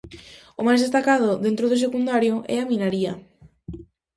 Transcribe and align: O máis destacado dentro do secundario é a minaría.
O 0.59 0.61
máis 0.67 0.79
destacado 0.81 1.29
dentro 1.45 1.65
do 1.67 1.81
secundario 1.83 2.35
é 2.55 2.57
a 2.59 2.69
minaría. 2.71 3.13